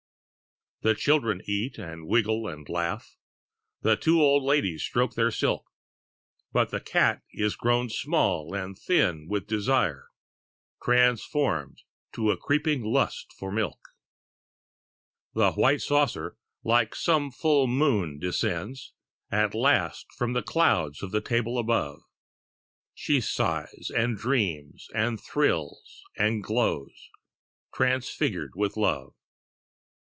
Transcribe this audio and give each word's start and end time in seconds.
The 0.83 0.95
children 0.95 1.43
eat 1.45 1.77
and 1.77 2.11
wriggle 2.11 2.47
and 2.47 2.67
laugh; 2.67 3.15
The 3.83 3.95
two 3.95 4.19
old 4.19 4.41
ladies 4.41 4.81
stroke 4.81 5.13
their 5.13 5.29
silk: 5.29 5.69
But 6.51 6.71
the 6.71 6.79
cat 6.79 7.21
is 7.31 7.55
grown 7.55 7.87
small 7.87 8.55
and 8.55 8.75
thin 8.75 9.27
with 9.29 9.45
desire, 9.45 10.07
Transformed 10.83 11.83
to 12.13 12.31
a 12.31 12.37
creeping 12.37 12.81
lust 12.83 13.27
for 13.37 13.51
milk: 13.51 13.77
The 15.35 15.51
white 15.51 15.83
saucer 15.83 16.35
like 16.63 16.95
some 16.95 17.29
full 17.29 17.67
moon 17.67 18.17
descends 18.17 18.93
At 19.29 19.53
last 19.53 20.07
from 20.17 20.33
the 20.33 20.41
clouds 20.41 21.03
of 21.03 21.11
the 21.11 21.21
table 21.21 21.59
above; 21.59 22.01
She 22.95 23.21
sighs 23.21 23.91
and 23.95 24.17
dreams 24.17 24.87
and 24.95 25.19
thrills 25.21 26.01
and 26.17 26.43
glows, 26.43 27.11
Transfigured 27.71 28.53
with 28.55 28.75
love. 28.77 29.13